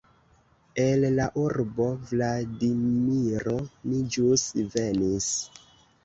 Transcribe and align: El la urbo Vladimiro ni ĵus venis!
El 0.83 1.03
la 1.17 1.25
urbo 1.41 1.85
Vladimiro 2.11 3.53
ni 3.91 3.99
ĵus 4.15 4.47
venis! 4.77 5.29